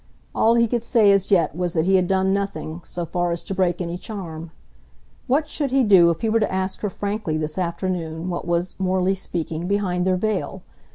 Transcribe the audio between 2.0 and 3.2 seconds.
done nothing, so